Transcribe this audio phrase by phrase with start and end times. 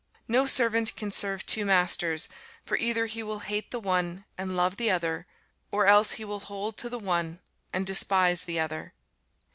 [0.27, 2.27] No servant can serve two masters:
[2.65, 5.27] for either he will hate the one, and love the other;
[5.69, 7.39] or else he will hold to the one,
[7.71, 8.95] and despise the other.